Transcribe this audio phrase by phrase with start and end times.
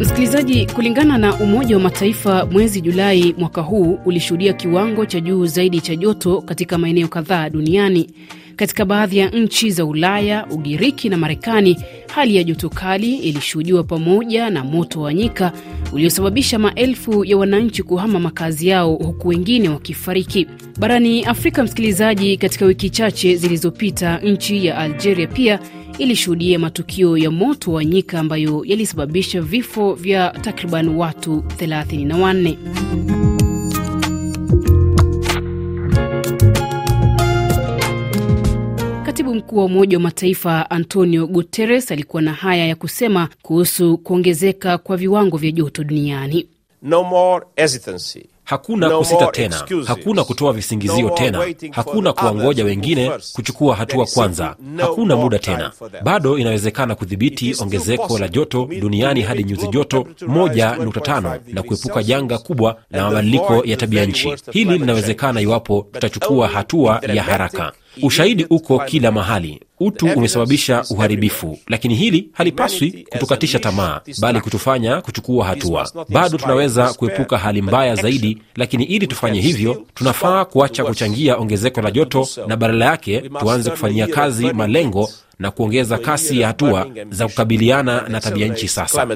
[0.00, 5.80] Msikilizaji, kulingana na Umoja wa Mataifa, mwezi Julai mwaka huu ulishuhudia kiwango cha juu zaidi
[5.80, 8.10] cha joto katika maeneo kadhaa duniani.
[8.62, 11.76] Katika baadhi ya nchi za Ulaya, Ugiriki na Marekani,
[12.14, 15.52] hali ya joto kali ilishuhudiwa pamoja na moto wa nyika
[15.92, 20.46] uliosababisha maelfu ya wananchi kuhama makazi yao huku wengine wakifariki.
[20.78, 25.58] Barani Afrika, msikilizaji, katika wiki chache zilizopita, nchi ya Algeria pia
[25.98, 33.31] ilishuhudia matukio ya moto wa nyika ambayo yalisababisha vifo vya takriban watu 34.
[39.42, 44.96] Mkuu wa Umoja wa Mataifa Antonio Guterres alikuwa na haya ya kusema kuhusu kuongezeka kwa
[44.96, 46.46] viwango vya joto duniani.
[46.82, 48.26] No more hesitancy.
[48.44, 49.88] Hakuna No kusita tena, excuses.
[49.88, 54.56] hakuna kutoa visingizio No tena, hakuna kuwangoja wengine kuchukua hatua kwanza.
[54.76, 60.62] no Hakuna muda tena, bado inawezekana kudhibiti ongezeko la joto duniani hadi nyuzi joto temperature
[60.64, 64.34] 1.5 na kuepuka janga kubwa la mabadiliko ya tabia nchi.
[64.50, 67.72] Hili linawezekana iwapo tutachukua hatua ya haraka.
[68.02, 69.60] Ushahidi uko kila mahali.
[69.80, 75.90] Utu umesababisha uharibifu, lakini hili halipaswi kutukatisha tamaa, bali kutufanya kuchukua hatua.
[76.08, 81.90] Bado tunaweza kuepuka hali mbaya zaidi, lakini ili tufanye hivyo, tunafaa kuacha kuchangia ongezeko la
[81.90, 88.08] joto na badala yake tuanze kufanyia kazi malengo na kuongeza kasi ya hatua za kukabiliana
[88.08, 89.06] na tabia nchi sasa.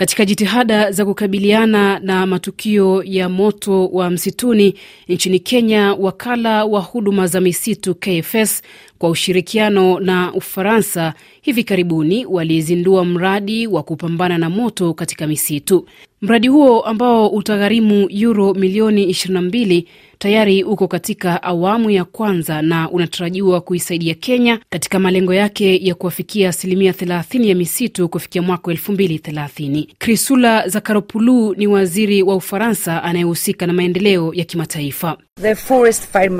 [0.00, 4.74] Katika jitihada za kukabiliana na matukio ya moto wa msituni
[5.08, 8.62] nchini Kenya, wakala wa huduma za misitu KFS
[8.98, 15.86] kwa ushirikiano na Ufaransa hivi karibuni walizindua mradi wa kupambana na moto katika misitu.
[16.22, 19.84] Mradi huo ambao utagharimu euro milioni 22
[20.18, 26.48] tayari uko katika awamu ya kwanza na unatarajiwa kuisaidia Kenya katika malengo yake ya kuwafikia
[26.48, 29.86] asilimia 30 ya misitu kufikia mwaka 2030.
[29.98, 35.16] Krisula Zakaropulu ni waziri wa Ufaransa anayehusika na maendeleo ya kimataifa.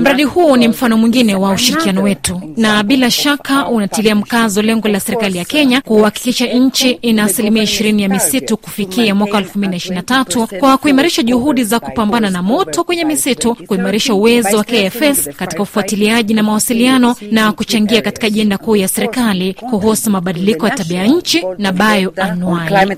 [0.00, 2.40] Mradi huu ni mfano mwingine wa ushirikiano wetu.
[2.56, 8.02] Na bila shaka unatilia mkazo lengo la serikali ya Kenya kuhakikisha nchi ina asilimia ishirini
[8.02, 14.14] ya misitu kufikia mwaka 2023 kwa kuimarisha juhudi za kupambana na moto kwenye misitu, kuimarisha
[14.14, 20.10] uwezo wa KFS katika ufuatiliaji na mawasiliano na kuchangia katika ajenda kuu ya serikali kuhusu
[20.10, 22.96] mabadiliko ya tabia nchi na bioanuai.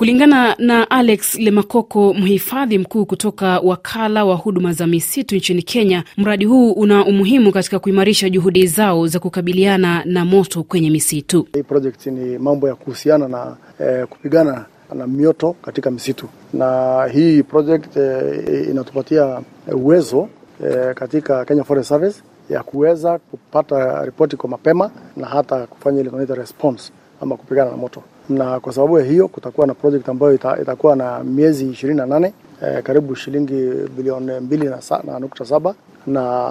[0.00, 6.44] Kulingana na Alex Lemakoko, mhifadhi mkuu kutoka wakala wa huduma za misitu nchini Kenya, mradi
[6.44, 11.46] huu una umuhimu katika kuimarisha juhudi zao za kukabiliana na moto kwenye misitu.
[11.54, 17.42] Hii project ni mambo ya kuhusiana na eh, kupigana na mioto katika misitu, na hii
[17.42, 19.40] project eh, inatupatia
[19.72, 20.28] uwezo
[20.64, 26.34] eh, katika Kenya Forest Service ya kuweza kupata ripoti kwa mapema na hata kufanya ile
[26.34, 30.58] response ama kupigana na moto, na kwa sababu ya hiyo kutakuwa na project ambayo ita,
[30.62, 32.32] itakuwa na miezi ishirini na nane
[32.62, 35.74] eh, karibu shilingi bilioni mbili na, sa, na nukta saba
[36.06, 36.50] na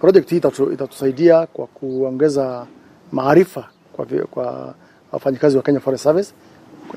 [0.00, 2.66] project hii itatu, itatusaidia kwa kuongeza
[3.12, 4.74] maarifa kwa, kwa
[5.12, 6.32] wafanyakazi wa Kenya Forest Service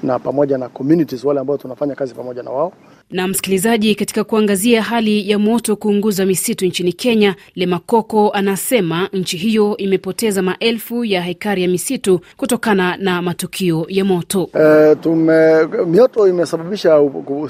[0.03, 2.73] na pamoja na communities wale ambao tunafanya kazi pamoja na wao.
[3.13, 9.77] Na msikilizaji, katika kuangazia hali ya moto kuunguza misitu nchini Kenya, Lemakoko anasema nchi hiyo
[9.77, 14.49] imepoteza maelfu ya hekari ya misitu kutokana na matukio ya moto.
[14.59, 16.99] E, tume mioto imesababisha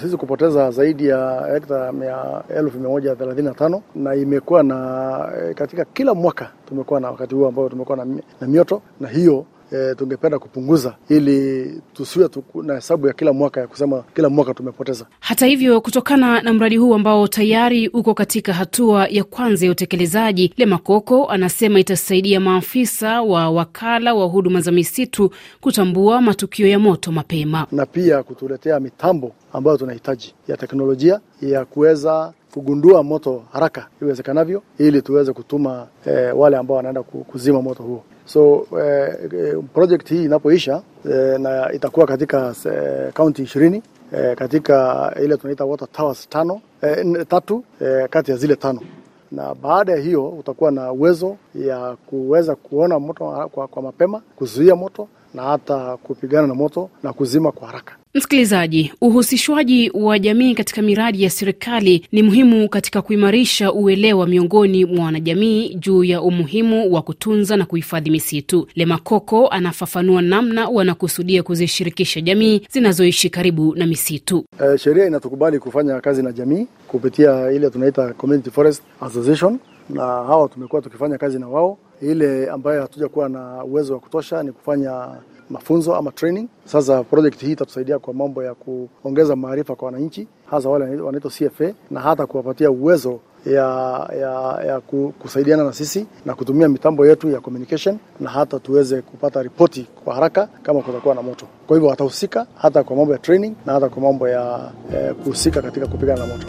[0.02, 2.18] sisi kupoteza zaidi ya hekta mia
[2.58, 7.12] elfu mia moja thelathini na tano na imekuwa na e, katika kila mwaka tumekuwa na
[7.12, 8.06] wakati huo ambao tumekuwa na,
[8.42, 12.30] na mioto na hiyo e, tungependa kupunguza ili tusiwe
[12.64, 15.06] na hesabu ya kila mwaka ya kusema kila mwaka tumepoteza.
[15.20, 20.54] Hata hivyo, kutokana na mradi huu ambao tayari uko katika hatua ya kwanza ya utekelezaji,
[20.58, 27.68] Lemakoko anasema itasaidia maafisa wa wakala wa huduma za misitu kutambua matukio ya moto mapema.
[27.72, 35.02] na pia kutuletea mitambo ambayo tunahitaji ya teknolojia ya kuweza kugundua moto haraka iwezekanavyo, ili
[35.02, 38.04] tuweze kutuma eh, wale ambao wanaenda kuzima moto huo.
[38.26, 40.82] So eh, eh, project hii inapoisha
[41.12, 43.84] eh, na itakuwa katika eh, kaunti ishirini
[44.14, 48.82] eh, katika ile tunaita water towers tano eh, tatu eh, kati ya zile tano
[49.32, 54.76] na baada ya hiyo utakuwa na uwezo ya kuweza kuona moto kwa, kwa mapema, kuzuia
[54.76, 57.94] moto na hata kupigana na moto na kuzima kwa haraka.
[58.16, 65.06] Msikilizaji, uhusishwaji wa jamii katika miradi ya serikali ni muhimu katika kuimarisha uelewa miongoni mwa
[65.06, 68.68] wanajamii juu ya umuhimu wa kutunza na kuhifadhi misitu.
[68.76, 74.46] Lemakoko anafafanua namna wanakusudia kuzishirikisha jamii zinazoishi karibu na misitu.
[74.74, 80.50] E, sheria inatukubali kufanya kazi na jamii kupitia ile tunaita Community Forest Association, na hawa
[80.50, 81.78] tumekuwa tukifanya kazi na wao.
[82.02, 85.08] Ile ambayo hatuja kuwa na uwezo wa kutosha ni kufanya
[85.50, 86.48] mafunzo ama training.
[86.66, 88.54] Sasa project hii itatusaidia kwa mambo ya
[89.02, 93.62] kuongeza maarifa kwa wananchi, hasa wale wanaitwa CFA, na hata kuwapatia uwezo ya,
[94.20, 94.82] ya, ya
[95.20, 100.14] kusaidiana na sisi na kutumia mitambo yetu ya communication, na hata tuweze kupata ripoti kwa
[100.16, 101.46] haraka kama kutakuwa na moto.
[101.68, 105.62] Kwa hivyo watahusika hata kwa mambo ya training na hata kwa mambo ya eh, kuhusika
[105.62, 106.48] katika kupigana na moto.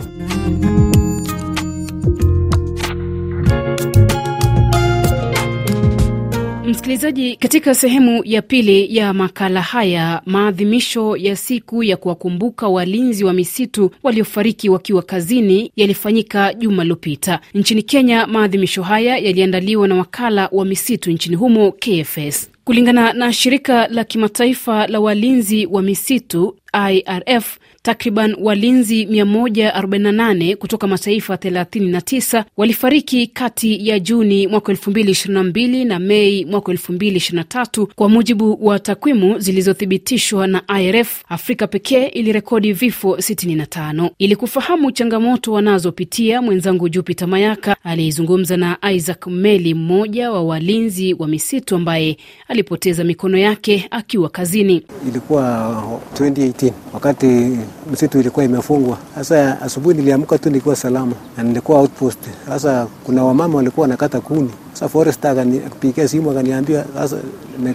[6.85, 13.33] Msikilizaji, katika sehemu ya pili ya makala haya, maadhimisho ya siku ya kuwakumbuka walinzi wa
[13.33, 18.27] misitu waliofariki wakiwa kazini yalifanyika juma lililopita nchini Kenya.
[18.27, 22.51] Maadhimisho haya yaliandaliwa na wakala wa misitu nchini humo KFS.
[22.65, 26.57] Kulingana na shirika la kimataifa la walinzi wa misitu
[26.91, 36.45] IRF, takriban walinzi 148 kutoka mataifa 39 walifariki kati ya Juni mwaka 2022 na Mei
[36.45, 41.23] mwaka 2023 kwa mujibu wa takwimu zilizothibitishwa na IRF.
[41.29, 44.11] Afrika pekee ilirekodi vifo 65.
[44.19, 51.29] Ili kufahamu changamoto wanazopitia, mwenzangu Jupiter Mayaka aliyezungumza na Isaac Meli, mmoja wa walinzi wa
[51.29, 52.17] misitu ambaye
[52.49, 54.83] alipoteza mikono yake akiwa kazini.
[55.09, 55.83] Ilikuwa
[56.15, 57.59] 2018 wakati
[57.93, 58.97] msitu ilikuwa imefungwa.
[59.15, 62.19] Sasa asubuhi niliamka tu nikiwa salama na nilikuwa outpost.
[62.49, 64.51] Sasa kuna wamama walikuwa wanakata kuni.
[64.73, 67.17] Sasa forester akanipigia simu akaniambia, sasa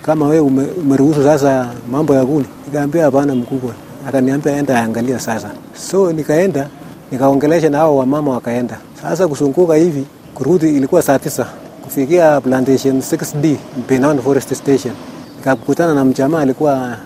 [0.02, 2.46] kama wewe ume, umeruhusu sasa mambo ya kuni.
[2.68, 3.72] Nikaambia hapana, mkubwa.
[4.08, 5.50] Akaniambia enda angalia sasa.
[5.90, 6.68] So nikaenda
[7.12, 11.48] nikaongelesha na hao wamama, wakaenda sasa kusunguka hivi kurudi, ilikuwa saa tisa
[11.84, 13.56] kufikia plantation 6D
[13.90, 14.94] Benon Forest Station,
[15.38, 16.98] nikakutana na mjamaa alikuwa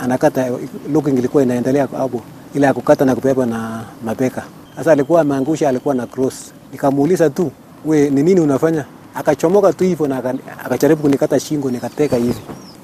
[0.00, 0.46] anakata
[0.92, 2.20] looking, ilikuwa inaendelea hapo,
[2.54, 4.42] ile ya kukata na kubeba na mabeka.
[4.76, 6.52] Sasa alikuwa ameangusha, alikuwa na cross.
[6.72, 7.50] Nikamuuliza tu,
[7.84, 8.84] we ni nini unafanya?
[9.14, 10.34] Akachomoka tu hivyo na
[10.64, 12.40] akajaribu kunikata shingo, nikateka hivi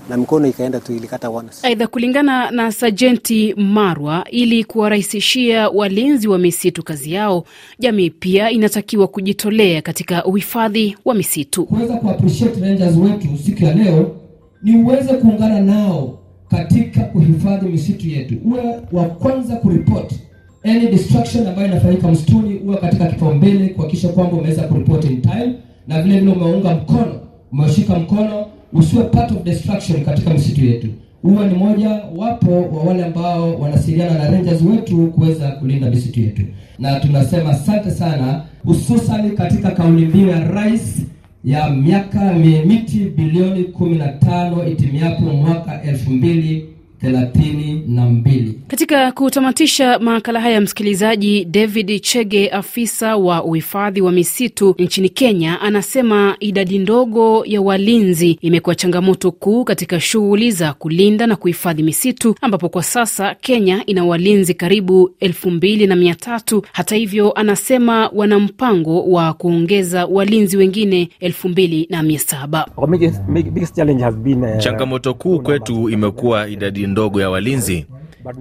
[0.09, 1.67] na mkono ikaenda tu ilikata once.
[1.67, 7.45] Aidha, kulingana na Sajenti Marwa, ili kuwarahisishia walinzi wa misitu kazi yao,
[7.79, 11.67] jamii pia inatakiwa kujitolea katika uhifadhi wa misitu.
[11.67, 14.17] Kuweza kuappreciate rangers wetu siku ya leo
[14.63, 16.19] ni uweze kuungana nao
[16.51, 18.61] katika kuhifadhi misitu yetu, uwe
[18.93, 20.21] wa kwanza kuripoti
[20.65, 25.55] any destruction ambayo inafanyika msituni, uwe katika kipaumbele kuhakikisha kwamba umeweza kuripoti in time,
[25.89, 27.21] na vile vile umeunga mkono,
[27.53, 30.89] umeshika mkono, usiwe part of destruction katika misitu yetu,
[31.25, 36.43] uwe ni moja wapo wa wale ambao wanasiliana na rangers wetu kuweza kulinda misitu yetu,
[36.79, 41.03] na tunasema asante sana, hususani katika kauli mbiu ya rais
[41.45, 46.67] ya miaka miti bilioni 15 itimiapo mwaka elfu mbili
[47.01, 48.61] thelathini na mbili.
[48.69, 56.37] Katika kutamatisha makala haya, msikilizaji, David Chege, afisa wa uhifadhi wa misitu nchini Kenya, anasema
[56.41, 62.69] idadi ndogo ya walinzi imekuwa changamoto kuu katika shughuli za kulinda na kuhifadhi misitu, ambapo
[62.69, 66.63] kwa sasa Kenya ina walinzi karibu elfu mbili na mia tatu.
[66.73, 72.67] Hata hivyo, anasema wana mpango wa kuongeza walinzi wengine elfu mbili na mia saba.
[74.59, 77.87] Changamoto kuu kwetu imekuwa idadi ndogo ya walinzi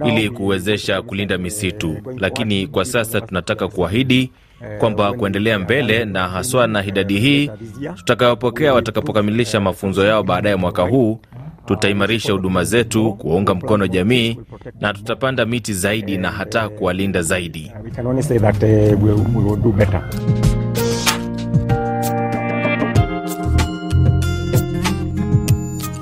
[0.06, 4.30] ili kuwezesha kulinda misitu, lakini kwa sasa tunataka kuahidi
[4.78, 7.50] kwamba kuendelea mbele na haswa na idadi hii
[7.96, 11.20] tutakayopokea watakapokamilisha mafunzo yao baadaye mwaka huu,
[11.66, 14.38] tutaimarisha huduma zetu, kuwaunga mkono jamii
[14.80, 17.72] na tutapanda miti zaidi na hata kuwalinda zaidi.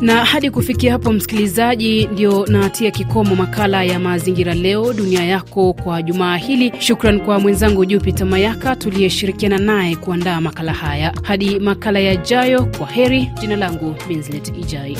[0.00, 6.02] Na hadi kufikia hapo, msikilizaji, ndio natia kikomo makala ya mazingira leo dunia yako kwa
[6.02, 6.72] jumaa hili.
[6.78, 11.12] Shukran kwa mwenzangu Jupita Mayaka tuliyeshirikiana naye kuandaa makala haya.
[11.22, 13.30] Hadi makala yajayo, kwa heri.
[13.40, 14.96] Jina langu Minzlet Ijai.